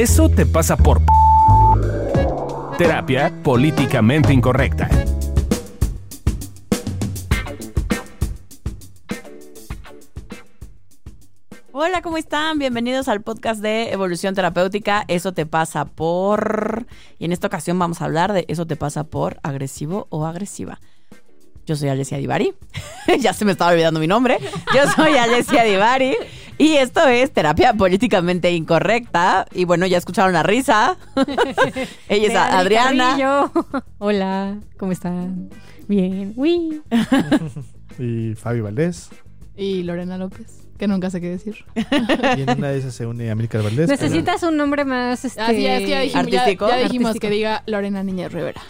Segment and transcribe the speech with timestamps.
[0.00, 1.02] Eso te pasa por...
[2.78, 4.88] Terapia políticamente incorrecta.
[11.72, 12.58] Hola, ¿cómo están?
[12.58, 15.04] Bienvenidos al podcast de Evolución Terapéutica.
[15.06, 16.86] Eso te pasa por...
[17.18, 20.80] Y en esta ocasión vamos a hablar de eso te pasa por agresivo o agresiva.
[21.66, 22.54] Yo soy Alessia Divari.
[23.20, 24.38] ya se me estaba olvidando mi nombre.
[24.74, 26.16] Yo soy Alessia Divari.
[26.60, 29.46] Y esto es terapia políticamente incorrecta.
[29.54, 30.98] Y bueno, ya escucharon la risa.
[32.08, 33.16] Ella es Adriana.
[33.16, 33.50] Carrillo.
[33.96, 35.48] Hola, ¿cómo están?
[35.88, 36.34] Bien.
[36.36, 36.82] Uy.
[37.98, 39.08] Y Fabio Valdés.
[39.56, 41.64] Y Lorena López, que nunca sé qué decir.
[41.74, 43.88] Y en una de esas se une Amílcar Valdés.
[43.90, 46.68] Necesitas un nombre más este, Así es, que ya dijimos, Artístico.
[46.68, 47.28] ya dijimos Artístico.
[47.30, 48.60] que diga Lorena Niñez Rivera.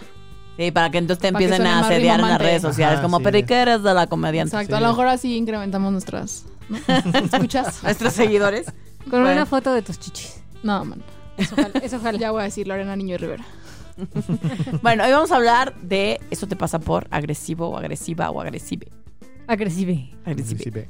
[0.57, 2.95] Sí, para que entonces te empiecen a asediar en las redes sociales.
[2.95, 3.25] Ajá, como, sí.
[3.25, 4.57] pero ¿y qué eres de la comediante?
[4.57, 4.83] Exacto, Sí.
[4.83, 6.47] a lo mejor así incrementamos nuestras...
[6.70, 6.79] ¿no?
[7.20, 7.83] ¿Escuchas?
[7.83, 8.66] Nuestros seguidores.
[9.10, 9.33] Con Bueno.
[9.33, 10.42] una foto de tus chichis.
[10.62, 11.02] No, man.
[11.37, 11.79] Eso ojalá.
[11.83, 12.19] Eso ojalá.
[12.19, 13.45] Ya voy a decir Lorena Niño Rivera.
[14.82, 18.88] Bueno, hoy vamos a hablar de eso te pasa por agresivo o agresiva o agresive.
[19.46, 20.10] Agresive.
[20.24, 20.88] Agresive.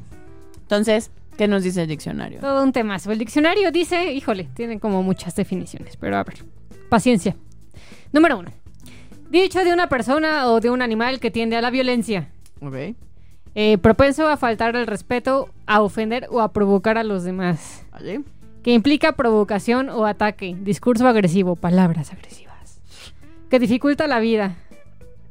[0.63, 2.39] Entonces, ¿qué nos dice el diccionario?
[2.41, 3.11] Todo un temazo.
[3.11, 6.45] El diccionario dice, híjole, tiene como muchas definiciones, pero a ver.
[6.89, 7.37] Paciencia.
[8.13, 8.51] Número uno.
[9.31, 12.31] Dicho de una persona o de un animal que tiende a la violencia.
[12.61, 12.95] Ok.
[13.55, 17.85] Eh, propenso a faltar el respeto, a ofender o a provocar a los demás.
[17.93, 18.23] ¿Vale?
[18.63, 22.81] que implica provocación o ataque, discurso agresivo, palabras agresivas,
[23.49, 24.57] que dificulta la vida,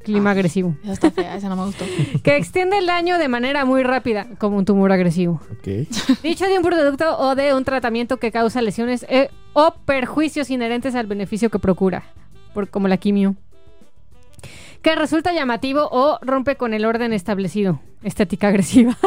[0.02, 1.84] clima agresivo, Esa está fea, esa no me gustó.
[2.24, 5.88] que extiende el daño de manera muy rápida, como un tumor agresivo, Ok.
[6.22, 10.94] dicho de un producto o de un tratamiento que causa lesiones eh, o perjuicios inherentes
[10.94, 12.02] al beneficio que procura,
[12.52, 13.36] por, como la quimio.
[14.82, 17.80] Que resulta llamativo o rompe con el orden establecido.
[18.02, 18.96] Estética agresiva.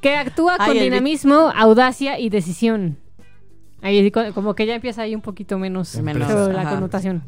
[0.00, 2.98] que actúa Ay, con el dinamismo, audacia y decisión.
[3.82, 6.70] Ahí co- como que ya empieza ahí un poquito menos, la ajá.
[6.70, 7.22] connotación.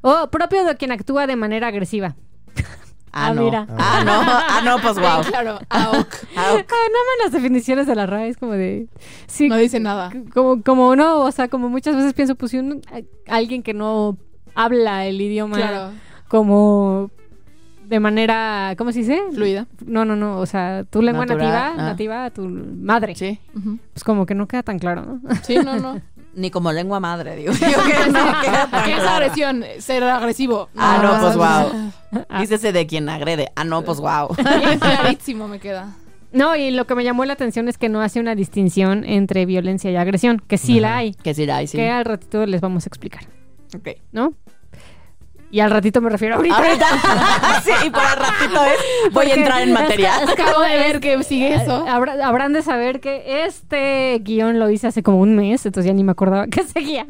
[0.00, 2.16] O propio de quien actúa de manera agresiva.
[3.12, 3.44] Ah, Ah, no.
[3.44, 3.66] mira.
[3.78, 4.12] Ah, no.
[4.12, 5.22] Ah, no, pues wow.
[5.26, 6.14] Claro, AUK.
[6.36, 6.56] Ah.
[6.68, 8.88] Ah, no las definiciones de la RAE, es como de...
[9.26, 10.10] Sí, No dice nada.
[10.10, 13.62] c- como, como no, o sea, como muchas veces pienso, pues si un- a- alguien
[13.62, 14.18] que no
[14.54, 15.92] habla el idioma Claro,
[16.28, 17.10] como
[17.88, 19.20] de manera, ¿cómo se dice?
[19.32, 19.66] fluida.
[19.84, 21.88] No, no, no, o sea, tu lengua Natural, nativa, ah.
[21.90, 23.14] nativa, tu madre.
[23.14, 23.38] Sí.
[23.92, 25.20] Pues como que no queda tan claro, ¿no?
[25.42, 26.00] Sí, no, no.
[26.34, 27.52] Ni como lengua madre, digo.
[27.52, 29.64] Yo que no queda tan ¿Qué es agresión?
[29.78, 30.68] Ser agresivo.
[30.76, 31.92] Ah, no, pues wow.
[32.12, 32.26] wow.
[32.40, 33.50] Dícese de quien agrede.
[33.56, 34.28] Ah, no, pues wow.
[34.78, 35.96] Clarísimo me queda.
[36.32, 39.46] No, y lo que me llamó la atención es que no hace una distinción entre
[39.46, 41.78] violencia y agresión, que sí la hay, Que sí, ahí sí.
[41.78, 43.22] que al ratito les vamos a explicar,
[43.74, 43.88] Ok.
[44.12, 44.34] ¿no?
[45.56, 46.54] Y al ratito me refiero ahorita.
[46.54, 46.86] Ahorita.
[47.64, 49.12] sí, y por el ratito es.
[49.14, 50.12] Voy a entrar en materia.
[50.28, 51.86] Acabo de ver que sigue eso.
[51.88, 55.94] Habrá- habrán de saber que este guion lo hice hace como un mes, entonces ya
[55.94, 57.06] ni me acordaba que seguía.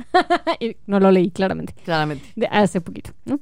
[0.61, 1.75] y no lo leí claramente.
[1.85, 2.25] Claramente.
[2.37, 3.41] de hace poquito, ¿no?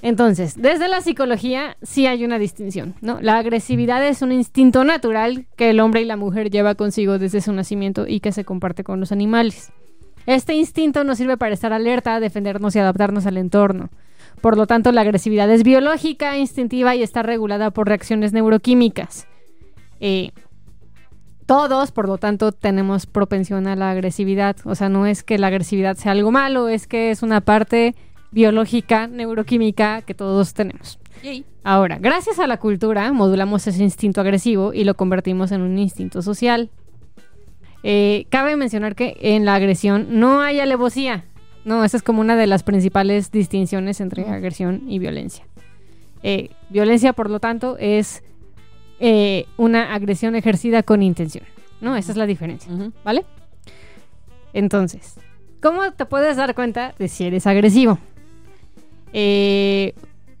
[0.00, 3.18] Entonces, desde la psicología sí hay una distinción, ¿no?
[3.20, 7.42] La agresividad es un instinto natural que el hombre y la mujer lleva consigo desde
[7.42, 9.72] su nacimiento y que se comparte con los animales.
[10.24, 13.90] Este instinto nos sirve para estar alerta, defendernos y adaptarnos al entorno.
[14.40, 19.26] Por lo tanto, la agresividad es biológica, instintiva y está regulada por reacciones neuroquímicas.
[20.00, 20.30] Eh,
[21.46, 24.56] todos, por lo tanto, tenemos propensión a la agresividad.
[24.64, 27.94] O sea, no es que la agresividad sea algo malo, es que es una parte
[28.30, 30.98] biológica, neuroquímica que todos tenemos.
[31.64, 36.22] Ahora, gracias a la cultura, modulamos ese instinto agresivo y lo convertimos en un instinto
[36.22, 36.70] social.
[37.82, 41.24] Eh, cabe mencionar que en la agresión no hay alevosía.
[41.68, 45.44] No, esa es como una de las principales distinciones entre agresión y violencia.
[46.22, 48.22] Eh, violencia, por lo tanto, es
[49.00, 51.44] eh, una agresión ejercida con intención.
[51.82, 51.94] ¿No?
[51.94, 52.72] Esa es la diferencia.
[53.04, 53.26] ¿Vale?
[54.54, 55.16] Entonces,
[55.60, 57.98] ¿cómo te puedes dar cuenta de si eres agresivo?
[59.12, 59.92] Eh,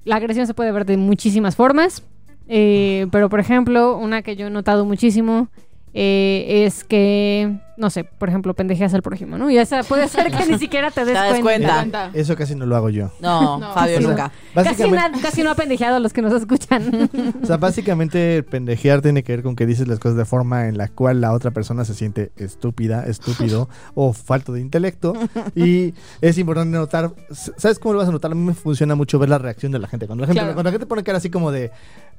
[0.04, 2.02] la agresión se puede ver de muchísimas formas,
[2.48, 5.48] eh, pero por ejemplo, una que yo he notado muchísimo
[5.92, 9.50] eh, es que, no sé, por ejemplo, pendejeas al prójimo, ¿no?
[9.50, 12.10] Y esa puede ser que ni siquiera te des Te das cuenta.
[12.12, 13.10] Eso casi no lo hago yo.
[13.20, 14.30] No, No, Fabio nunca.
[14.54, 17.08] Casi, Básicamente, na- casi no ha pendejeado a los que nos escuchan.
[17.42, 20.76] o sea, básicamente pendejear tiene que ver con que dices las cosas de forma en
[20.76, 25.14] la cual la otra persona se siente estúpida, estúpido o falto de intelecto.
[25.54, 28.32] Y es importante notar, ¿sabes cómo lo vas a notar?
[28.32, 30.06] A mí me funciona mucho ver la reacción de la gente.
[30.06, 30.54] Cuando la gente, Claro.
[30.54, 31.70] cuando la gente pone cara así como de,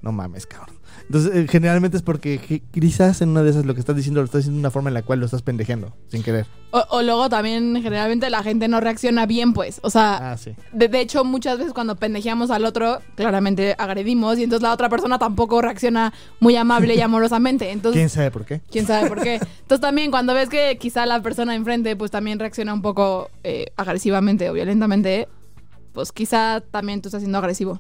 [0.02, 0.76] no mames, cabrón.
[1.06, 4.26] Entonces, eh, generalmente es porque quizás en una de esas lo que estás diciendo lo
[4.26, 6.46] estás diciendo de una forma en la cual lo estás pendejeando, sin querer.
[6.72, 9.80] O, o luego también generalmente la gente no reacciona bien, pues.
[9.82, 10.54] O sea, Ah, sí.
[10.72, 14.88] de, de hecho muchas veces cuando pendejeamos al otro, claramente agredimos y entonces la otra
[14.88, 17.72] persona tampoco reacciona muy amable y amorosamente.
[17.72, 18.62] Entonces, ¿Quién sabe por qué?
[18.70, 19.36] quién sabe por qué.
[19.62, 23.72] Entonces también cuando ves que quizá la persona enfrente pues también reacciona un poco eh,
[23.76, 25.28] agresivamente o violentamente,
[25.94, 27.80] pues quizá también tú estás siendo agresivo.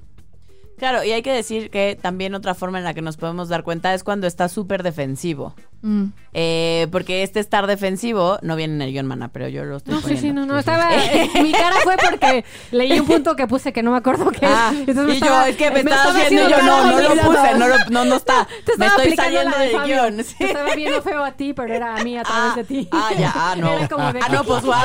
[0.79, 3.63] Claro, y hay que decir que también otra forma en la que nos podemos dar
[3.63, 5.53] cuenta es cuando está súper defensivo.
[5.81, 6.05] Mm.
[6.33, 9.93] Eh, porque este estar defensivo no viene en el guion, mana, pero yo lo estoy
[9.95, 10.45] No, sí, sí, poniendo.
[10.45, 10.93] no, no, estaba...
[10.95, 14.45] eh, mi cara fue porque leí un punto que puse que no me acuerdo qué
[14.45, 14.79] Ah, me
[15.13, 17.53] y estaba- yo, es que me, me estaba haciendo yo, no, no lo de puse,
[17.57, 18.47] no, lo- no, no está.
[18.65, 19.95] Te Me estoy saliendo de del Fabio.
[20.03, 20.23] guion.
[20.23, 20.35] sí.
[20.37, 22.87] Te estaba viendo feo a ti, pero era a mí a través Ah, de ti.
[22.91, 23.73] ah, ya, ah, no.
[23.77, 24.75] Era como de Ah, no, pues wow.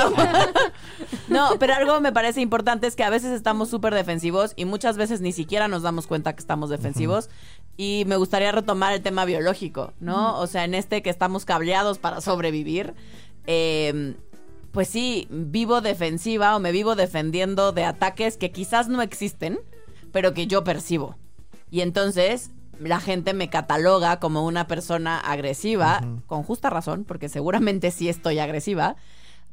[1.28, 4.96] No, pero algo me parece importante es que a veces estamos súper defensivos y muchas
[4.96, 7.28] veces ni siquiera nos damos cuenta que estamos defensivos.
[7.76, 10.38] Y me gustaría retomar el tema biológico, ¿no?
[10.38, 12.94] O sea, en este que estamos cableados para sobrevivir.
[13.46, 14.14] eh,
[14.74, 19.60] pues sí, vivo defensiva o me vivo defendiendo de ataques que quizás no existen,
[20.10, 21.16] pero que yo percibo.
[21.70, 22.50] Y entonces
[22.80, 28.40] la gente me cataloga como una persona agresiva, con justa razón, porque seguramente sí estoy
[28.40, 28.96] agresiva,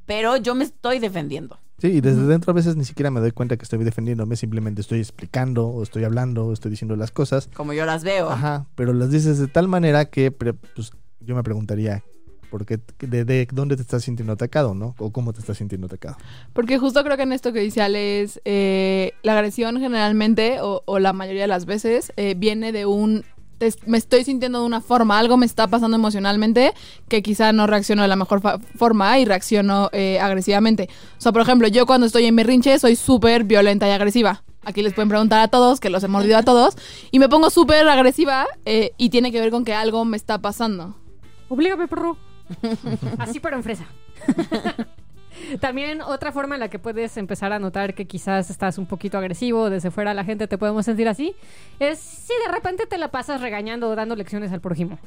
[0.08, 1.60] pero yo me estoy defendiendo.
[1.82, 4.82] Sí, y desde dentro a veces ni siquiera me doy cuenta que estoy defendiéndome, simplemente
[4.82, 7.50] estoy explicando, o estoy hablando, o estoy diciendo las cosas.
[7.56, 8.30] Como yo las veo.
[8.30, 10.92] Ajá, pero las dices de tal manera que pues,
[11.22, 12.04] yo me preguntaría,
[12.52, 14.94] ¿por qué, de, de dónde te estás sintiendo atacado, no?
[15.00, 16.18] O cómo te estás sintiendo atacado.
[16.54, 20.84] Porque justo creo que en esto que dice Ale es eh, la agresión generalmente o,
[20.86, 23.24] o la mayoría de las veces eh, viene de un
[23.62, 26.74] te- me estoy sintiendo de una forma, algo me está pasando emocionalmente
[27.08, 28.42] que quizá no reacciono de la mejor
[28.76, 30.90] forma y reacciono eh, agresivamente.
[31.18, 34.42] O sea, por ejemplo, yo cuando estoy en berrinche soy súper violenta y agresiva.
[34.64, 36.76] Aquí les pueden preguntar a todos, que los he mordido a todos,
[37.12, 40.40] y me pongo súper agresiva eh, y tiene que ver con que algo me está
[40.40, 40.96] pasando.
[41.48, 42.18] Oblígame, perro.
[43.20, 43.86] Así pero en fresa.
[45.60, 49.18] También otra forma en la que puedes empezar a notar que quizás estás un poquito
[49.18, 51.36] agresivo, desde fuera la gente te podemos sentir así,
[51.80, 55.00] es si de repente te la pasas regañando o dando lecciones al prójimo.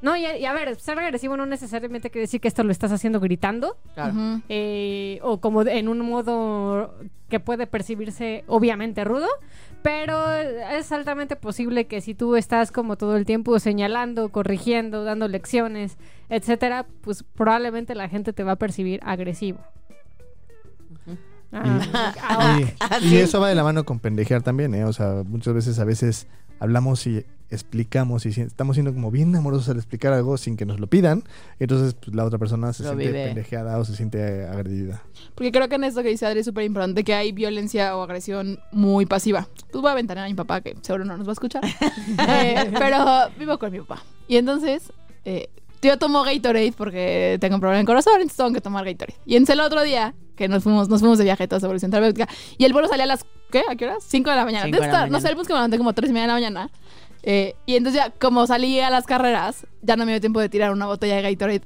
[0.00, 2.92] No, y, y a ver, ser agresivo no necesariamente quiere decir que esto lo estás
[2.92, 4.14] haciendo gritando, Claro.
[4.48, 6.94] Eh, o como de- en un modo
[7.28, 9.26] que puede percibirse obviamente rudo,
[9.82, 15.26] pero es altamente posible que si tú estás como todo el tiempo señalando, corrigiendo, dando
[15.26, 15.98] lecciones,
[16.28, 19.58] etcétera, pues probablemente la gente te va a percibir agresivo.
[21.52, 21.80] Ah,
[22.22, 23.16] ah, Y, Ah, y sí.
[23.18, 24.84] eso va de la mano con pendejear también, ¿eh?
[24.84, 26.26] O sea, muchas veces a veces
[26.60, 30.80] hablamos y explicamos y estamos siendo como bien amorosos al explicar algo sin que nos
[30.80, 31.24] lo pidan,
[31.58, 33.24] entonces pues, la otra persona se Lo siente vive.
[33.24, 35.02] pendejeada o se siente agredida.
[35.34, 38.02] Porque creo que en esto que dice Adri es súper importante que hay violencia o
[38.02, 39.48] agresión muy pasiva.
[39.70, 41.62] Pues voy a ventanear a mi papá, que seguro no nos va a escuchar.
[42.28, 44.02] Eh, pero vivo con mi papá.
[44.26, 44.92] Y entonces,
[45.24, 45.48] eh,
[45.82, 49.18] yo tomo Gatorade porque tengo un problema en el corazón, entonces tengo que tomar Gatorade.
[49.26, 51.90] Y entonces el otro día, que nos fuimos, nos fuimos de viaje todos a Evolución
[51.90, 53.62] Terapéutica, y el vuelo salía a las, ¿qué?
[53.68, 54.04] ¿A qué horas?
[54.06, 54.64] 5 de la mañana.
[54.66, 56.28] De la Entonces, no sé, el bus que me levanté como 3 y media de
[56.28, 56.70] la mañana.
[57.22, 60.48] Eh, y entonces ya, como salí a las carreras, ya no me dio tiempo de
[60.48, 61.62] tirar una botella de Gatorade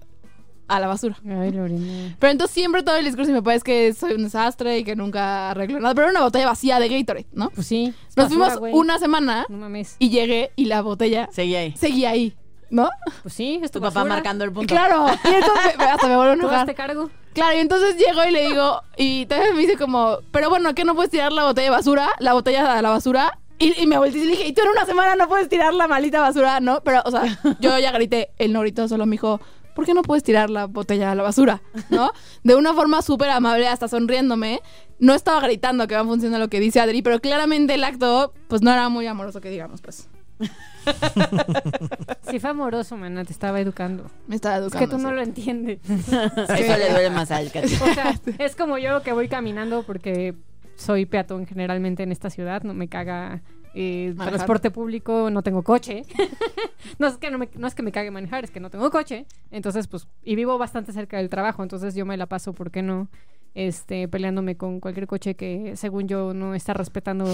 [0.69, 1.17] a la basura.
[1.29, 2.17] Ay, Lorena.
[2.19, 4.85] Pero entonces siempre todo el discurso de mi papá es que soy un desastre y
[4.85, 5.94] que nunca arreglo nada.
[5.94, 7.50] Pero era una botella vacía de Gatorade, ¿no?
[7.50, 7.93] Pues sí.
[8.17, 9.97] Nos basura, fuimos una semana No mames.
[9.99, 11.75] y llegué y la botella Seguí ahí.
[11.76, 12.35] seguía ahí,
[12.72, 12.90] ¿no?
[13.22, 14.74] Pues sí, es tu, Tu papá marcando el punto.
[14.74, 15.06] Claro.
[15.24, 16.58] Y entonces me- hasta me vuelvo a enojar.
[16.60, 17.08] hazte cargo.
[17.34, 20.84] Claro, y entonces llego y le digo, y también me dice como, pero bueno, ¿qué
[20.84, 22.08] no puedes tirar la botella de basura?
[22.19, 23.38] La botella a la basura.
[23.58, 25.72] Y, y me volteé y le dije, y tú en una semana no puedes tirar
[25.72, 26.80] la maldita basura, ¿no?
[26.82, 27.22] Pero, o sea,
[27.60, 29.40] yo ya grité, él no gritó, solo me dijo,
[29.74, 31.62] ¿por qué no puedes tirar la botella a la basura?
[31.88, 32.10] ¿No?
[32.42, 34.60] De una forma súper amable, hasta sonriéndome.
[34.98, 38.62] No estaba gritando que va funcionando lo que dice Adri, pero claramente el acto, pues
[38.62, 40.08] no era muy amoroso que digamos, pues.
[42.31, 44.11] Sí fue amoroso, mana, te estaba educando.
[44.27, 44.87] Me estaba Es educando.
[44.87, 45.15] que tú no sí.
[45.15, 45.79] lo entiendes.
[45.89, 47.75] Eso le duele más al Cachi.
[47.75, 50.34] O sea, es como yo que voy caminando porque
[50.77, 53.43] soy peatón generalmente en esta ciudad, no me caga
[53.75, 54.29] eh, Manejar.
[54.34, 56.03] transporte público, no tengo coche.
[56.99, 58.91] no, es que no, me- no es que me cague manejar, es que no tengo
[58.91, 59.27] coche.
[59.51, 62.82] Entonces, pues, y vivo bastante cerca del trabajo, entonces yo me la paso, ¿por qué
[62.82, 63.08] no?
[63.55, 67.27] Este, peleándome con cualquier coche que, según yo, no está respetando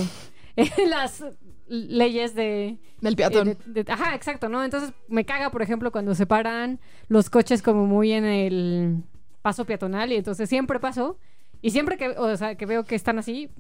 [0.57, 1.25] eh, las
[1.69, 3.49] leyes de, Del peatón.
[3.49, 4.65] eh, de- de- ajá, exacto, ¿no?
[4.65, 9.03] Entonces me caga, por ejemplo, cuando se paran los coches como muy en el
[9.43, 11.19] paso peatonal y entonces siempre paso
[11.63, 13.51] y siempre que, o sea, que veo que están así,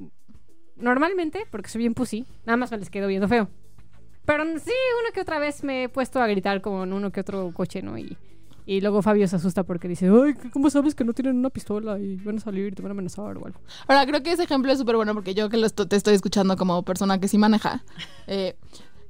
[0.76, 3.48] normalmente, porque soy bien pussy, nada más me les quedo viendo feo.
[4.24, 4.72] Pero sí,
[5.02, 7.96] una que otra vez me he puesto a gritar con uno que otro coche, ¿no?
[7.98, 8.16] Y,
[8.68, 11.98] y luego Fabio se asusta porque dice, ay, ¿cómo sabes que no tienen una pistola
[11.98, 13.58] y van a salir y te van a amenazar o algo?
[13.86, 16.54] Ahora, creo que ese ejemplo es súper bueno porque yo que lo te estoy escuchando
[16.54, 17.82] como persona que sí maneja,
[18.26, 18.56] eh,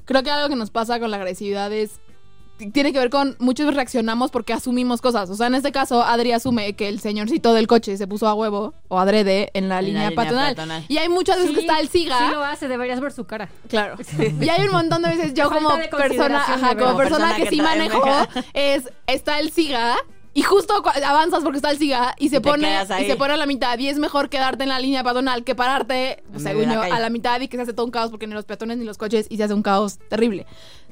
[0.05, 1.99] creo que algo que nos pasa con la agresividad es
[2.73, 5.31] tiene que ver con muchos reaccionamos porque asumimos cosas.
[5.31, 8.35] O sea, en este caso, Adri asume que el señorcito del coche se puso a
[8.35, 10.55] huevo o adrede en la En la línea, línea peatonal.
[10.55, 10.85] peatonal.
[10.89, 12.19] Y hay muchas veces que está el siga.
[12.19, 13.49] Sí lo hace, deberías ver su cara.
[13.69, 13.97] Claro.
[14.41, 17.51] Y hay un montón de veces yo como persona, ajá, como persona Persona que, que
[17.51, 18.03] sí manejo,
[18.53, 19.97] es está el siga
[20.35, 23.37] y justo avanzas porque está el siga y se Y pone y se pone a
[23.37, 26.95] la mitad y es mejor quedarte en la línea peatonal que pararte, según yo, la
[26.97, 28.85] a la mitad y que se hace todo un caos porque ni los peatones ni
[28.85, 30.47] los coches y se hace un caos terrible.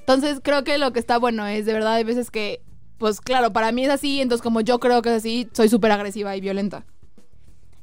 [0.06, 2.62] Entonces, creo que lo que está bueno es de verdad hay veces que
[2.98, 5.92] pues claro, para mí es así, entonces como yo creo que es así, soy súper
[5.92, 6.86] agresiva y violenta.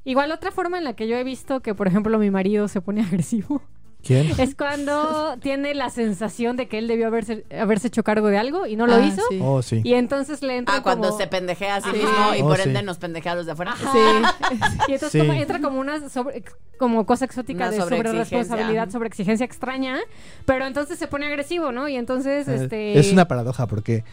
[0.06, 2.82] Igual otra forma en la que yo he visto que, por ejemplo, mi marido se
[2.82, 3.62] pone agresivo
[4.06, 4.32] ¿Quién?
[4.38, 8.66] es cuando tiene la sensación de que él debió haberse, haberse hecho cargo de algo
[8.68, 9.22] y no lo Ah, hizo.
[9.30, 9.40] sí.
[9.42, 9.82] Oh, sí.
[9.84, 11.98] Y entonces le entra Ah, cuando como- se pendejea a sí Sí.
[11.98, 12.64] mismo y Oh, por sí.
[12.70, 13.72] ende nos pendejea a los de afuera.
[13.74, 13.92] Ajá.
[13.92, 14.00] Sí.
[14.90, 15.20] Y entonces Sí.
[15.20, 16.44] como entra como una sobre-
[16.78, 19.98] como cosa exótica Una de sobre responsabilidad, sobre exigencia extraña,
[20.46, 21.88] pero entonces se pone agresivo, ¿no?
[21.88, 24.04] Y entonces Eh, este Es una paradoja porque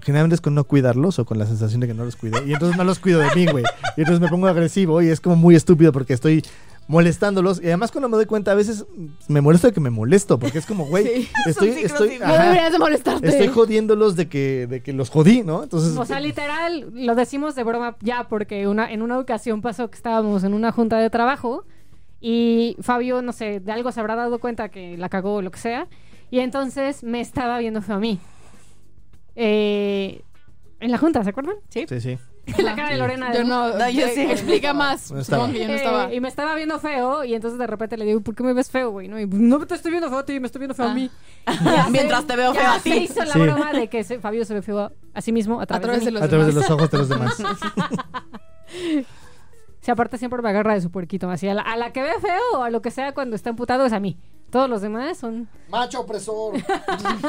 [0.00, 2.42] generalmente es con no cuidarlos o con la sensación de que no los cuido.
[2.46, 3.62] Y entonces no los cuido de mí, güey.
[3.96, 6.42] Y entonces me pongo agresivo y es como muy estúpido porque estoy
[6.88, 7.60] molestándolos.
[7.62, 8.84] Y además cuando me doy cuenta, a veces
[9.28, 11.28] me molesto de que me molesto porque es como, güey, Sí.
[11.46, 13.28] estoy, estoy, sin- No ajá, deberías de molestarte.
[13.28, 15.62] estoy jodiéndolos de que, de que los jodí, ¿no?
[15.62, 19.90] Entonces, O sea, literal, lo decimos de broma ya, porque una, en una ocasión pasó
[19.90, 21.64] que estábamos en una junta de trabajo
[22.20, 25.50] y Fabio, no sé, de algo se habrá dado cuenta que la cagó o lo
[25.50, 25.88] que sea,
[26.30, 28.18] y entonces me estaba viendo feo a mí.
[29.34, 30.22] Eh,
[30.80, 31.56] en la junta, ¿se acuerdan?
[31.68, 31.86] Sí.
[31.88, 32.18] sí, sí.
[32.58, 33.30] la cara de Lorena.
[33.30, 34.20] de Yo no, No, yo sí.
[34.30, 35.10] Explica más.
[35.12, 35.42] No estaba.
[35.46, 38.04] Supongo que yo no Eh, y me estaba viendo feo y entonces de repente le
[38.04, 39.06] digo, ¿por qué me ves feo, güey?
[39.08, 41.10] No, y, no te estoy viendo feo a ti, me estoy viendo feo a mí.
[41.64, 42.96] Ya Mientras se- te veo feo a se ti.
[42.98, 43.38] hizo la Sí.
[43.40, 46.00] broma de que se- Fabio se ve feo a, a sí mismo a través, través
[46.00, 46.14] de, de mí.
[46.14, 46.68] los A través de demás.
[46.68, 47.36] los ojos de los demás.
[49.80, 52.12] Si aparte siempre me agarra de su puerquito, así a la, a la que ve
[52.20, 54.16] feo o a lo que sea cuando está emputado es a mí.
[54.50, 56.54] Todos los demás son, Macho opresor.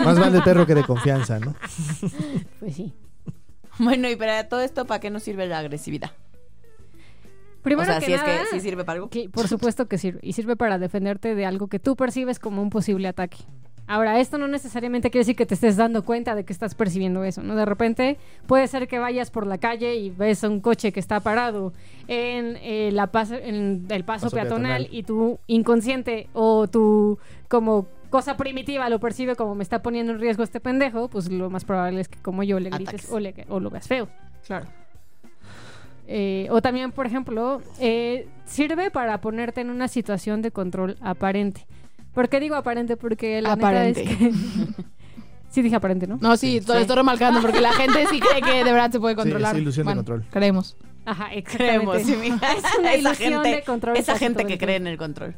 [0.03, 1.55] Más vale perro que de confianza, ¿no?
[2.60, 2.93] pues sí.
[3.79, 6.11] Bueno, y para todo esto, ¿para qué nos sirve la agresividad?
[7.63, 9.09] Primero o sea, que si nada, es que sí sirve para algo.
[9.09, 10.19] que por supuesto que sirve.
[10.21, 13.37] Y sirve para defenderte de algo que tú percibes como un posible ataque.
[13.85, 17.23] Ahora, esto no necesariamente quiere decir que te estés dando cuenta de que estás percibiendo
[17.25, 17.55] eso, ¿no?
[17.55, 21.01] De repente puede ser que vayas por la calle y ves a un coche que
[21.01, 21.73] está parado
[22.07, 24.87] en, eh, la paso, en el paso, Paso peatonal, peatonal.
[24.89, 27.17] y tu inconsciente o tu
[27.49, 31.50] como cosa primitiva lo percibe como me está poniendo en riesgo este pendejo, pues lo
[31.50, 34.08] más probable es que como yo le grites o, le- o lo veas feo.
[34.46, 34.67] Claro.
[36.08, 41.65] Eh, o también, por ejemplo, eh, sirve para ponerte en una situación de control aparente.
[42.13, 42.98] ¿Por qué digo aparente?
[42.98, 44.05] Porque la Aparente.
[44.05, 44.32] neta es que...
[45.50, 46.17] sí dije aparente, ¿no?
[46.22, 49.00] No, sí, te lo estoy remarcando porque la gente sí cree que de verdad se
[49.00, 49.55] puede Sí, controlar.
[49.55, 50.25] es ilusión de control.
[50.29, 50.77] Creemos.
[51.05, 52.03] Ajá, Creemos, exactamente.
[52.03, 52.53] sí, mija.
[52.58, 55.36] Es una esa ilusión gente, de control esa gente todo que cree en el control.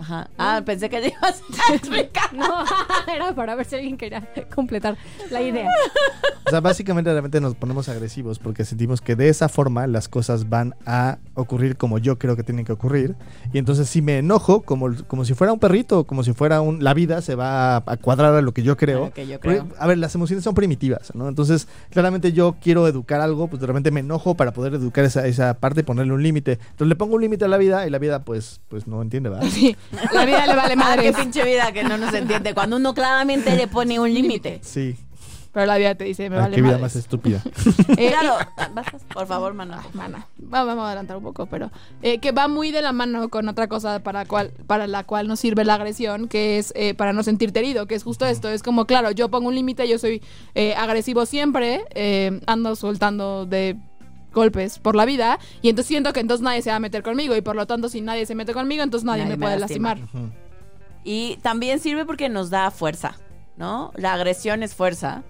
[0.00, 0.30] Ajá.
[0.38, 2.32] Ah, pensé que ibas a explicar.
[2.32, 2.64] No,
[3.14, 4.96] era para ver si alguien quería completar
[5.30, 5.68] la idea.
[6.46, 10.48] O sea, básicamente realmente nos ponemos agresivos porque sentimos que de esa forma las cosas
[10.48, 13.14] van a ocurrir como yo creo que tienen que ocurrir.
[13.52, 16.82] Y entonces si me enojo, como, como si fuera un perrito, como si fuera un...
[16.82, 19.06] La vida se va a, a cuadrar a lo que yo creo.
[19.06, 19.68] Lo que yo Porque, creo.
[19.78, 21.28] a ver, las emociones son primitivas, ¿no?
[21.28, 25.26] Entonces, claramente yo quiero educar algo, pues de repente me enojo para poder educar esa,
[25.26, 26.52] esa parte y ponerle un límite.
[26.52, 29.28] Entonces le pongo un límite a la vida y la vida pues, pues no entiende,
[29.28, 29.46] ¿verdad?
[29.50, 29.76] Sí,
[30.12, 31.02] la vida le vale Ah, madre.
[31.02, 32.54] qué pinche vida que no nos entiende.
[32.54, 34.60] Cuando uno claramente le pone un límite.
[34.62, 34.96] Sí.
[35.52, 36.94] Pero la vida te dice, me Ah, vale qué vida madres.
[36.94, 37.42] más estúpida.
[37.96, 38.36] Eh, Claro,
[38.72, 39.74] vas, por favor, mano.
[39.82, 40.26] Ay, mana.
[40.40, 43.48] Va- Vamos a adelantar un poco, pero eh, que va muy de la mano con
[43.48, 47.12] otra cosa para, cual, para la cual nos sirve la agresión, que es eh, para
[47.12, 48.48] no sentirte herido, que es justo esto.
[48.48, 50.22] Es como, claro, yo pongo un límite, yo soy
[50.54, 53.76] eh, agresivo siempre, eh, ando soltando de
[54.32, 57.34] golpes por la vida y entonces siento que entonces nadie se va a meter conmigo
[57.36, 59.58] y por lo tanto si nadie se mete conmigo entonces nadie, Nadie me me puede
[59.58, 59.94] lastima.
[59.94, 60.30] lastimar.
[61.04, 63.16] Y también sirve porque nos da fuerza,
[63.56, 63.90] ¿no?
[63.96, 65.22] La agresión es fuerza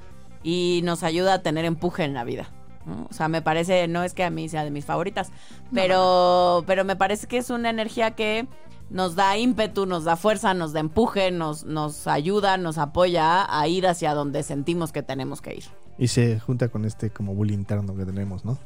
[0.42, 2.50] y nos ayuda a tener empuje en la vida.
[2.86, 3.06] ¿no?
[3.10, 5.30] O sea, me parece, no es que a mí sea de mis favoritas,
[5.72, 8.46] pero, pero me parece que es una energía que
[8.90, 13.66] nos da ímpetu, nos da fuerza, nos da empuje, nos, nos ayuda, nos apoya a
[13.68, 15.64] ir hacia donde sentimos que tenemos que ir.
[15.98, 18.58] Y se junta con este como bullying interno que tenemos, ¿no?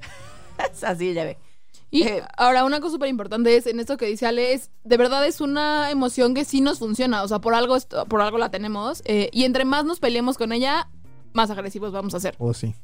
[0.73, 1.39] Es así, ya ve.
[1.91, 4.97] Y Eh, ahora una cosa súper importante es en esto que dice Ale, es de
[4.97, 8.39] verdad es una emoción que sí nos funciona, o sea, por algo, esto- por algo
[8.39, 10.89] la tenemos eh, y entre más nos peleemos con ella,
[11.35, 12.35] más agresivos vamos a ser.
[12.39, 12.75] O sí.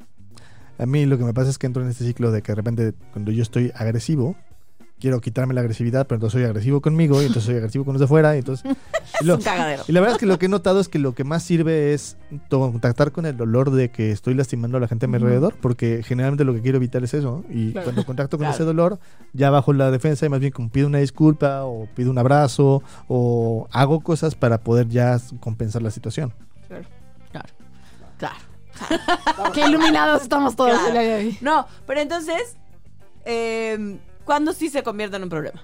[0.78, 2.56] A mí lo que me pasa es que entro en este ciclo de que de
[2.56, 4.37] repente cuando yo estoy agresivo,
[5.00, 8.00] quiero quitarme la agresividad, pero entonces soy agresivo conmigo y entonces soy agresivo con los
[8.00, 8.71] de fuera y entonces...
[9.21, 9.83] y lo- un cagadero.
[9.88, 11.92] y la verdad es que lo que he notado es que lo que más sirve
[11.95, 12.16] es
[12.49, 15.54] to- contactar con el dolor de que estoy lastimando a la gente a mi alrededor,
[15.61, 17.45] porque generalmente lo que quiero evitar es eso.
[17.50, 17.85] Y Claro.
[17.87, 18.54] cuando contacto con Claro.
[18.54, 18.99] ese dolor,
[19.33, 22.83] ya bajo la defensa y más bien como pido una disculpa o pido un abrazo
[23.09, 26.33] o hago cosas para poder ya compensar la situación.
[26.69, 27.49] Claro.
[29.54, 30.87] Qué iluminados estamos todos Claro.
[30.87, 31.38] el día de hoy.
[31.40, 32.57] No, pero entonces,
[33.25, 33.99] eh,
[34.30, 35.60] ¿cuándo sí se convierte en un problema?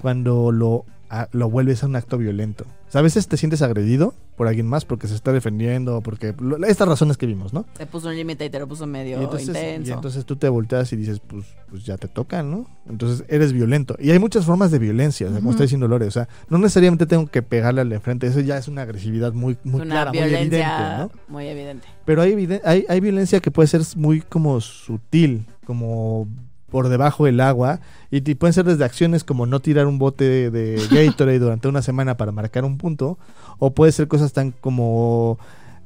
[0.00, 2.64] Cuando lo, a- lo vuelves a un acto violento.
[2.88, 6.32] O sea, a veces te sientes agredido por alguien más porque se está defendiendo, porque
[6.38, 7.64] lo- estas razones que vimos, ¿no?
[7.76, 9.90] Te puso un límite y te lo puso Y medio entonces, intenso.
[9.90, 12.66] y entonces tú te volteas y dices, pues, pues ya te toca, ¿no?
[12.88, 13.96] Entonces eres violento.
[13.98, 16.06] Y hay muchas formas de violencia, o sea, como está diciendo Lore.
[16.06, 18.28] O sea, no necesariamente tengo que pegarle al de frente.
[18.28, 21.32] Eso ya es una agresividad muy, muy una clara, muy violencia evidente, ¿no?
[21.34, 21.88] muy evidente.
[22.04, 26.28] Pero hay, hay violencia que puede ser muy como sutil, como
[26.70, 27.80] por debajo del agua.
[28.10, 32.16] Y pueden ser desde acciones como no tirar un bote de Gatorade durante una semana
[32.16, 33.18] para marcar un punto.
[33.58, 35.38] O puede ser cosas tan como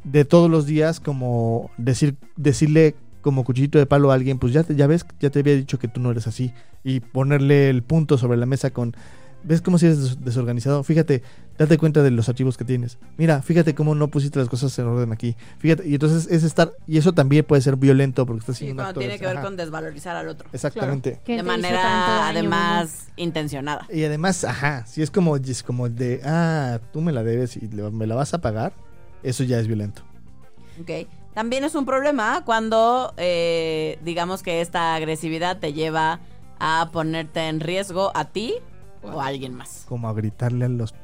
[0.04, 4.64] de todos los días, como decir, decirle como cuchillito de palo a alguien, pues ya,
[4.64, 6.52] te, ya ves, ya te había dicho que tú no eres así.
[6.84, 8.94] Y ponerle el punto sobre la mesa con...
[9.44, 10.82] ¿Ves cómo si eres des- desorganizado?
[10.84, 11.22] Fíjate,
[11.58, 12.98] date cuenta de los archivos que tienes.
[13.16, 15.36] Mira, fíjate cómo no pusiste las cosas en orden aquí.
[15.58, 18.82] Fíjate, y entonces es estar, y eso también puede ser violento porque estás Sí, haciendo
[18.82, 20.48] un cuando acto tiene que ver ajá, con desvalorizar al otro.
[20.52, 21.20] Exactamente.
[21.24, 23.86] ¿Quién De manera, además, intencionada.
[23.92, 27.68] Y además, ajá, si es como, es como de, ah, tú me la debes y
[27.68, 28.72] le- me la vas a pagar,
[29.22, 30.02] eso ya es violento.
[30.80, 31.08] Ok.
[31.34, 36.20] También es un problema cuando, eh, digamos que esta agresividad te lleva
[36.60, 38.54] a ponerte en riesgo a ti
[39.02, 39.84] o a alguien más.
[39.88, 40.94] Como a gritarle a los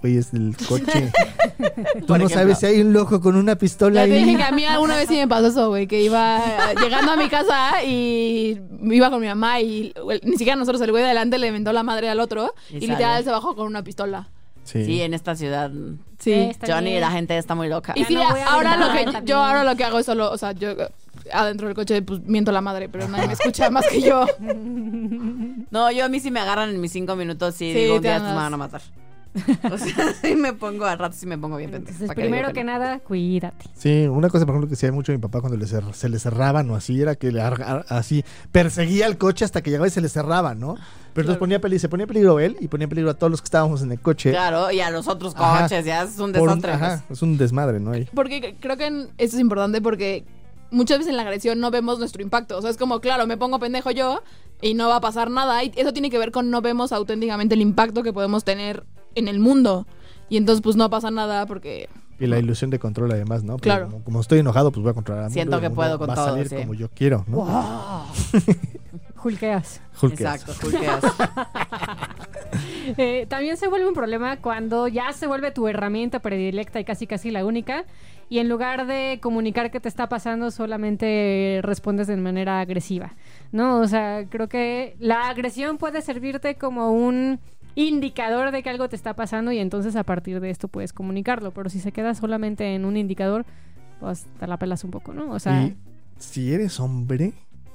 [0.00, 1.12] güeyes del coche.
[2.06, 4.24] tú no sabes si hay un loco con una pistola Ya te ahí.
[4.24, 7.12] dije que a mí alguna vez sí me pasó eso, güey, que iba eh, llegando
[7.12, 9.94] a mi casa y iba con mi mamá y
[10.24, 13.22] ni siquiera nosotros, el güey de adelante le inventó la madre al otro Y literal
[13.22, 14.28] se bajó con una pistola.
[14.64, 14.84] Sí.
[14.84, 15.70] Sí, en esta ciudad,
[16.18, 16.50] Sí.
[16.66, 17.00] Johnny, bien.
[17.00, 17.94] la gente está muy loca.
[17.96, 20.52] Y sí, no ahora lo que yo ahora lo que hago es solo, o sea,
[20.52, 20.74] yo
[21.32, 24.26] adentro del coche pues miento la madre, pero nadie me escucha más que yo.
[25.70, 28.02] No, yo a mí si me agarran en mis cinco minutos y Sí, digo un
[28.02, 28.80] te día estos me van a matar.
[29.72, 31.90] O sea, sí me pongo, al rato sí me pongo bien pendeja.
[31.92, 33.64] Entonces, ¿para qué digo primero que nada, cuídate.
[33.74, 36.18] Sí, una cosa, por ejemplo, que hacía mucho mi papá cuando le cer- se le
[36.18, 40.02] cerraban o así, era que le así perseguía el coche hasta que llegaba y se
[40.02, 40.74] le cerraba, ¿no?
[41.14, 43.30] Pero entonces ponía peli se ponía en peligro él y ponía en peligro a todos
[43.30, 44.30] los que estábamos en el coche.
[44.32, 45.62] Claro, y a los otros Ajá.
[45.62, 46.72] coches, ya es un desastre.
[46.72, 47.18] ajá, pues.
[47.18, 47.92] es un desmadre, ¿no?
[47.92, 48.06] Ahí.
[48.14, 50.24] Porque creo que eso es importante porque
[50.72, 52.58] muchas veces en la agresión no vemos nuestro impacto.
[52.58, 54.22] O sea, es como, claro, me pongo pendejo yo
[54.60, 55.62] y no va a pasar nada.
[55.62, 59.28] Y eso tiene que ver con no vemos auténticamente el impacto que podemos tener en
[59.28, 59.86] el mundo.
[60.28, 61.88] Y entonces, pues no pasa nada porque.
[62.18, 63.54] Y la ilusión de control además, ¿no?
[63.54, 63.86] Porque Claro.
[63.86, 66.10] Como, como estoy enojado, pues voy a controlar mundo Siento el que mundo puedo con
[66.10, 66.56] va todo, a salir sí.
[66.56, 67.44] como yo quiero, ¿no?
[69.16, 69.80] Julqueas.
[70.00, 70.42] Hulkeas.
[70.42, 71.04] Exacto, Hulkeas.
[72.98, 77.06] Eh, también se vuelve un problema cuando ya se vuelve tu herramienta predilecta y casi
[77.06, 77.84] casi la única.
[78.28, 83.14] Y en lugar de comunicar qué te está pasando, solamente respondes de manera agresiva.
[83.52, 83.78] ¿No?
[83.78, 87.40] O sea, creo que la agresión puede servirte como un
[87.74, 91.52] indicador de que algo te está pasando y entonces a partir de esto puedes comunicarlo.
[91.52, 93.46] Pero si se queda solamente en un indicador,
[94.00, 95.30] pues te la pelas un poco, ¿no?
[95.30, 95.76] O sea, Y
[96.18, 97.32] si eres hombre,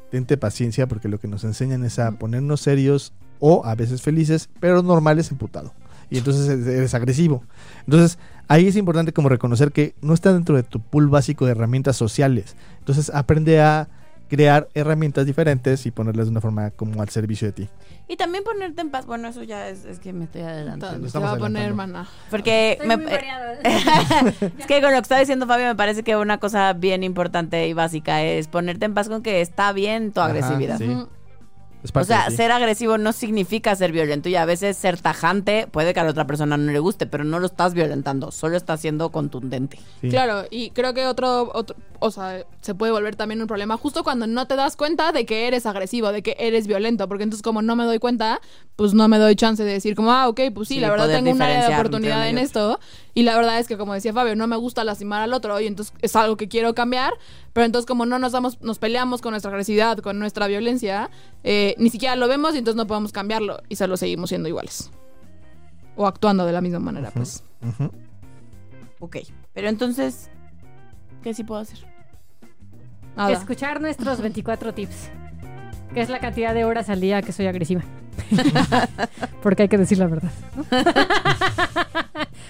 [0.10, 4.50] tente paciencia porque lo que nos enseñan es a ponernos serios o a veces felices,
[4.60, 5.74] pero normales emputado.
[6.10, 7.44] Y entonces eres- agresivo.
[7.86, 11.52] Entonces, ahí es importante como reconocer que no está dentro de tu pool básico de
[11.52, 12.56] herramientas sociales.
[12.80, 13.90] Entonces, aprende a
[14.30, 17.70] crear herramientas diferentes y ponerlas de una forma como al servicio de ti.
[18.10, 19.06] Y también ponerte en paz.
[19.06, 21.10] Bueno, eso ya es, es que me estoy adelantando.
[21.10, 22.08] Se va a poner, hermana.
[22.30, 22.96] Porque estoy me-
[24.60, 27.68] es que con lo que está diciendo Fabio me parece que una cosa bien importante
[27.68, 30.78] y básica es ponerte en paz con que está bien tu Ajá, agresividad.
[30.78, 30.86] sí.
[31.94, 36.00] O sea, ser agresivo no significa ser violento y a veces ser tajante puede que
[36.00, 39.12] a la otra persona no le guste, pero no lo estás violentando, solo estás siendo
[39.12, 39.80] contundente.
[40.02, 40.10] Sí.
[40.10, 44.04] Claro, y creo que otro, otro, o sea, se puede volver también un problema justo
[44.04, 47.44] cuando no te das cuenta de que eres agresivo, de que eres violento, porque entonces
[47.44, 48.40] como no me doy cuenta,
[48.76, 51.10] pues no me doy chance de decir como, ah, ok, pues sí, Sí, la verdad
[51.10, 52.80] tengo un área de oportunidad en esto,
[53.18, 55.66] y la verdad es que como decía Fabio, no me gusta lastimar al otro, y
[55.66, 57.14] entonces es algo que quiero cambiar,
[57.52, 61.10] pero entonces como no nos damos, nos peleamos con nuestra agresividad, con nuestra violencia,
[61.44, 64.92] eh, ni siquiera lo vemos y entonces no podemos cambiarlo, y solo seguimos siendo iguales.
[65.96, 67.44] O actuando de la misma manera, pues.
[67.68, 67.90] Ujú.
[69.00, 69.18] Ok,
[69.52, 70.30] pero entonces,
[71.24, 71.80] ¿qué sí puedo hacer?
[73.16, 73.32] Nada.
[73.32, 75.10] Escuchar nuestros 24 tips.
[75.92, 77.82] Que es la cantidad de horas al día que soy agresiva.
[79.42, 80.32] Porque hay que decir la verdad.
[80.56, 80.66] ¿no?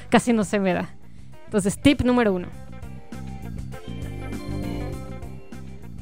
[0.09, 0.89] Casi no se me da.
[1.45, 2.47] Entonces, tip número uno.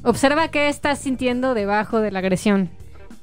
[0.03, 2.69] Observa qué estás sintiendo debajo de la agresión.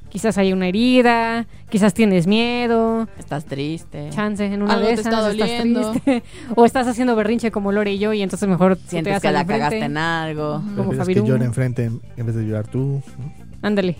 [0.08, 5.00] Quizás hay una herida, quizás tienes miedo, Estás triste, chance en una Algo de te
[5.00, 6.22] esas estás triste
[6.54, 9.46] o estás haciendo berrinche como Lore y yo y entonces mejor te sientes que la
[9.46, 13.00] cagaste en algo, Como que llore enfrente en vez de llorar tú.
[13.62, 13.96] Ándale.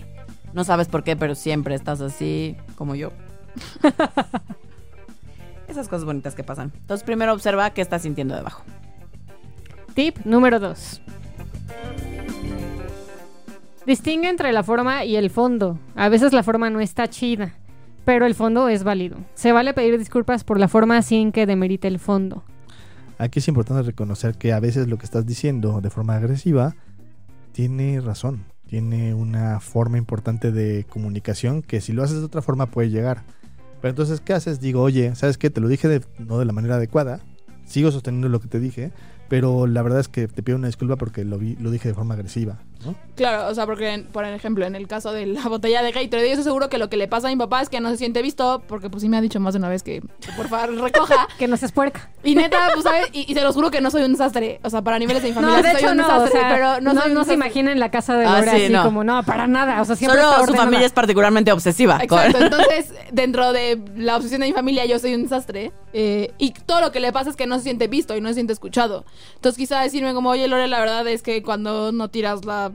[0.53, 3.11] no sabes por qué, pero siempre estás así como yo.
[5.73, 6.71] Esas cosas bonitas que pasan.
[6.81, 8.63] Entonces primero observa qué estás sintiendo debajo.
[9.95, 11.01] Tip número dos.
[13.83, 15.79] Distingue entre la forma y el fondo.
[15.95, 17.55] A veces la forma no está chida,
[18.05, 19.17] pero el fondo es válido.
[19.33, 22.43] Se vale pedir disculpas por la forma sin que demerite el fondo.
[23.17, 26.75] Aquí es importante reconocer que a veces lo que estás diciendo de forma agresiva
[27.51, 28.45] tiene razón.
[28.67, 33.23] Tiene una forma importante de comunicación que si lo haces de otra forma puede llegar.
[33.83, 34.61] Pero entonces, ¿qué haces?
[34.61, 35.49] Digo, oye, ¿sabes qué?
[35.49, 37.19] Te lo dije de- no de la manera adecuada.
[37.65, 38.93] Sigo sosteniendo lo que te dije.
[39.27, 41.93] Pero la verdad es que te pido una disculpa porque lo, vi- lo dije de
[41.93, 42.59] forma agresiva.
[42.85, 42.95] ¿No?
[43.15, 46.35] Claro, o sea, porque, en- por ejemplo, en el caso de la botella de Gatorade,
[46.35, 48.21] yo seguro que lo que le pasa a mi papá es que no se siente
[48.21, 50.75] visto, porque pues sí me ha dicho más de una vez que, que por favor
[50.81, 51.27] recoja.
[51.37, 52.09] Que no seas puerca.
[52.23, 53.07] Y neta, pues, ¿sabes?
[53.13, 54.59] Y, y se los juro que no soy un desastre.
[54.63, 56.39] O sea, para niveles de mi familia No, de soy hecho un no, o desastre,
[56.39, 57.33] sea, pero no, no, soy un no se desastre.
[57.35, 58.83] imaginen la casa de Ah, Lore sí, así no.
[58.83, 59.81] como, no, para nada.
[59.81, 61.99] O sea, siempre Solo está su familia es particularmente obsesiva.
[62.01, 66.51] Exacto, entonces dentro de la obsesión de mi familia yo soy un desastre eh, y
[66.51, 68.53] todo lo que le pasa es que no se siente visto y no se siente
[68.53, 69.05] escuchado.
[69.35, 72.71] Entonces quizá decirme como, oye Lore, la verdad es que cuando no tiras la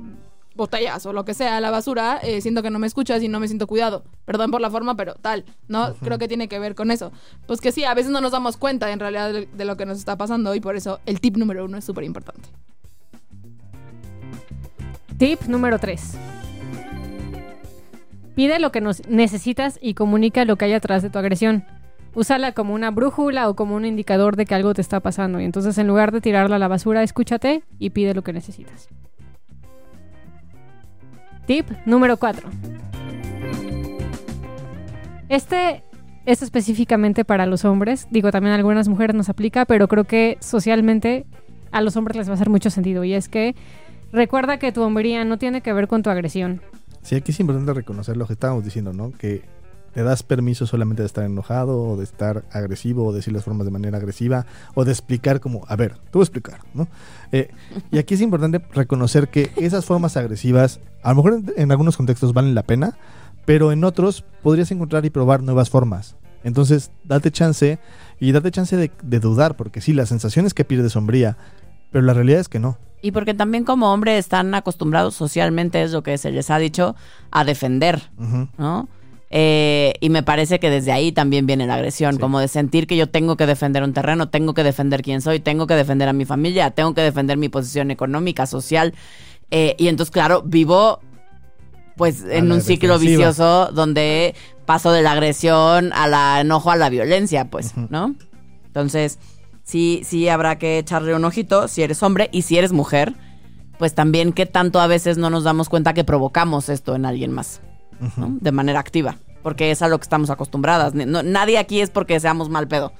[0.55, 3.29] botellas o lo que sea a la basura, eh, siento que no me escuchas y
[3.29, 4.05] no me siento cuidado.
[4.25, 5.95] Perdón por la forma, pero tal, ¿no?
[5.95, 7.13] Creo que tiene que ver con eso.
[7.47, 9.87] Pues que sí, a veces no nos damos cuenta en realidad de, de lo que
[9.87, 12.49] nos está pasando y por eso el tip número uno es súper importante.
[15.19, 16.17] Tip número 3.
[18.37, 21.65] Pide lo que nos necesitas y comunica lo que hay atrás de tu agresión.
[22.15, 25.41] Úsala como una brújula o como un indicador de que algo te está pasando.
[25.41, 28.89] Y entonces, en lugar de tirarla a la basura, escúchate y pide lo que necesitas.
[31.49, 32.47] Tip número 4.
[35.31, 35.83] Este
[36.27, 38.07] es específicamente para los hombres.
[38.11, 41.25] Digo, también a algunas mujeres nos aplica, pero creo que socialmente
[41.73, 43.03] a los hombres les va a hacer mucho sentido.
[43.03, 43.55] Y es que
[44.13, 46.61] recuerda que tu hombría no tiene que ver con tu agresión.
[47.01, 49.11] Sí, aquí es importante reconocer lo que estábamos diciendo, ¿no?
[49.13, 49.41] Que
[49.95, 53.65] te das permiso solamente de estar enojado o de estar agresivo o decir las formas
[53.65, 56.89] de manera agresiva o de explicar como, a ver, te voy a explicar, ¿no?
[57.33, 57.51] Eh,
[57.91, 61.97] y aquí es importante reconocer que esas formas agresivas, a lo mejor en, en algunos
[61.97, 62.97] contextos valen la pena,
[63.45, 66.17] pero en otros podrías encontrar y probar nuevas formas.
[66.45, 67.79] Entonces, date chance
[68.21, 71.37] y date chance de, de dudar, porque sí, la sensación es que pierdes sombría,
[71.91, 72.79] pero la realidad es que no.
[73.01, 76.97] Y porque también como hombre están acostumbrados socialmente, es lo que se les ha dicho,
[77.31, 78.11] a defender.
[78.59, 78.89] ¿no?
[79.31, 82.19] Eh, y me parece que desde ahí también viene la agresión, Sí.
[82.21, 85.39] como de sentir que yo tengo que defender un terreno, tengo que defender quién soy,
[85.41, 88.95] tengo que defender a mi familia, tengo que defender mi posición económica, social.
[89.51, 91.01] Eh, y entonces, claro, vivo
[91.97, 93.29] pues en un ciclo defensiva.
[93.29, 94.35] vicioso donde
[94.67, 97.75] paso de la agresión a la enojo a la violencia, pues.
[97.91, 98.15] ¿no?
[98.67, 99.19] Entonces,
[99.65, 103.15] sí, sí habrá que echarle un ojito si eres hombre y si eres mujer,
[103.79, 107.33] pues también qué tanto a veces no nos damos cuenta que provocamos esto en alguien
[107.33, 107.61] más,
[108.41, 110.95] De manera activa, porque es a lo que estamos acostumbradas.
[110.95, 112.93] No- nadie aquí es porque seamos mal pedo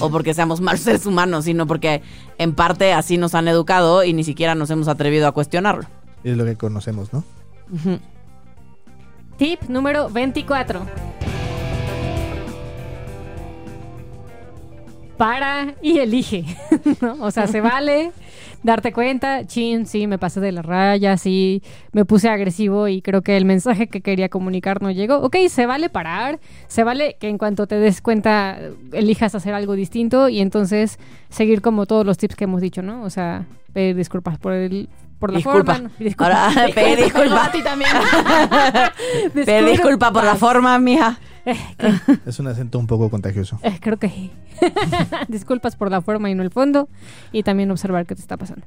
[0.00, 2.02] o porque seamos malos seres humanos, sino porque
[2.38, 5.84] en parte así nos han educado y ni siquiera nos hemos atrevido a cuestionarlo.
[6.24, 7.24] Es lo que conocemos, ¿no?
[9.38, 10.80] Tip número 24.
[15.22, 16.44] Para y elige.
[17.00, 17.16] ¿no?
[17.20, 18.10] O sea, se vale
[18.64, 23.22] darte cuenta, chin, sí, me pasé de la raya, sí, me puse agresivo y creo
[23.22, 25.18] que el mensaje que quería comunicar no llegó.
[25.18, 28.58] Ok, se vale parar, se vale que en cuanto te des cuenta
[28.92, 33.02] elijas hacer algo distinto y entonces seguir como todos los tips que hemos dicho, ¿no?
[33.04, 34.88] O sea, pedir disculpas por el...
[35.18, 35.74] Por la Disculpa.
[35.74, 35.90] forma.
[36.00, 36.46] Disculpa.
[36.48, 37.44] Ahora, disculpa.
[37.44, 37.90] A ti también.
[39.32, 41.16] Pedí disculpa por la forma, mija.
[42.26, 43.58] Es un acento un poco contagioso.
[43.62, 44.30] Eh, creo que sí.
[45.28, 46.88] Disculpas por la forma y no el fondo.
[47.32, 48.64] Y también observar qué te está pasando.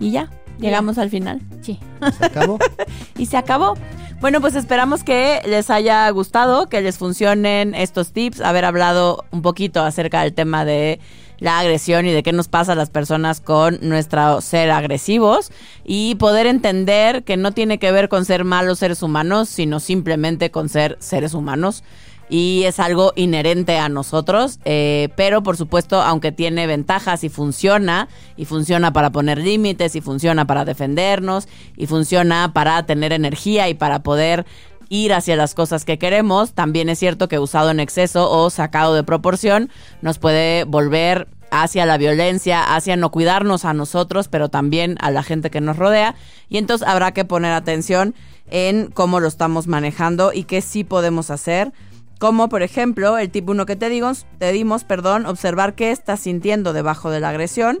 [0.00, 1.40] Y ya, llegamos al final.
[1.60, 1.78] Sí.
[2.18, 2.58] ¿Se acabó?
[3.18, 3.74] Y se acabó.
[4.20, 9.42] Bueno, pues esperamos que les haya gustado, que les funcionen estos tips, haber hablado un
[9.42, 11.00] poquito acerca del tema de
[11.38, 15.50] la agresión y de qué nos pasa a las personas con nuestro ser agresivos
[15.84, 20.50] y poder entender que no tiene que ver con ser malos seres humanos, sino simplemente
[20.50, 21.82] con ser seres humanos.
[22.28, 28.08] Y es algo inherente a nosotros, eh, pero por supuesto, aunque tiene ventajas y funciona,
[28.38, 33.74] y funciona para poner límites, y funciona para defendernos, y funciona para tener energía y
[33.74, 34.46] para poder
[34.92, 38.94] ir hacia las cosas que queremos, también es cierto que usado en exceso o sacado
[38.94, 39.70] de proporción
[40.02, 45.22] nos puede volver hacia la violencia, hacia no cuidarnos a nosotros, pero también a la
[45.22, 46.14] gente que nos rodea.
[46.50, 48.14] Y entonces habrá que poner atención
[48.50, 51.72] en cómo lo estamos manejando y qué sí podemos hacer.
[52.18, 56.20] Como por ejemplo, el tip 1 que te, digo, te dimos, perdón, observar qué estás
[56.20, 57.80] sintiendo debajo de la agresión.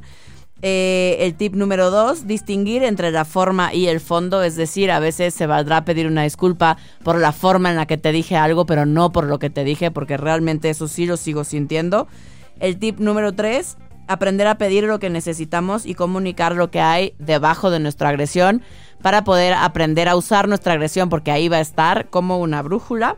[0.64, 5.00] Eh, el tip número dos, distinguir entre la forma y el fondo, es decir, a
[5.00, 8.64] veces se valdrá pedir una disculpa por la forma en la que te dije algo,
[8.64, 12.06] pero no por lo que te dije, porque realmente eso sí lo sigo sintiendo.
[12.60, 17.14] El tip número tres, aprender a pedir lo que necesitamos y comunicar lo que hay
[17.18, 18.62] debajo de nuestra agresión
[19.02, 23.16] para poder aprender a usar nuestra agresión porque ahí va a estar como una brújula.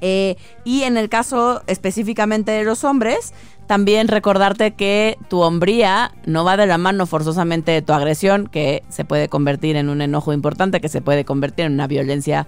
[0.00, 3.32] Eh, y en el caso específicamente de los hombres,
[3.66, 8.82] también recordarte que tu hombría no va de la mano forzosamente de tu agresión, que
[8.88, 12.46] se puede convertir en un enojo importante, que se puede convertir en una violencia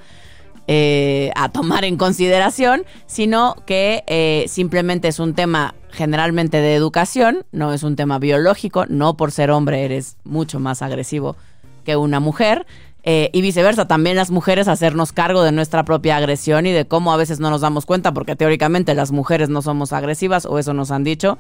[0.69, 7.47] eh, a tomar en consideración, sino que eh, simplemente es un tema generalmente de educación,
[7.53, 11.37] no es un tema biológico, no por ser hombre eres mucho más agresivo
[11.85, 12.67] que una mujer.
[13.09, 17.13] Eh, y viceversa, también las mujeres hacernos cargo de nuestra propia agresión y de cómo
[17.13, 20.75] a veces no nos damos cuenta, porque teóricamente las mujeres no somos agresivas, o eso
[20.75, 21.39] nos han dicho.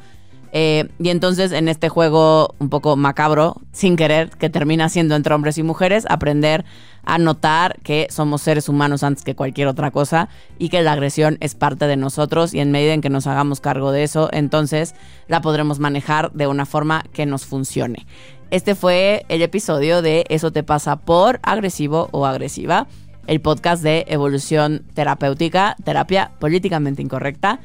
[0.52, 5.34] Eh, y entonces en este juego un poco macabro, sin querer, que termina siendo entre
[5.34, 6.64] hombres y mujeres, aprender
[7.04, 11.36] a notar que somos seres humanos antes que cualquier otra cosa y que la agresión
[11.40, 14.94] es parte de nosotros y en medida en que nos hagamos cargo de eso, entonces
[15.28, 18.06] la podremos manejar de una forma que nos funcione.
[18.50, 22.86] Este fue el episodio de Eso te pasa por agresivo o agresiva,
[23.26, 27.58] el podcast de evolución terapéutica, terapia políticamente incorrecta.